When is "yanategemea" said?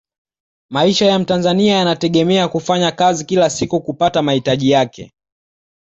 1.75-2.47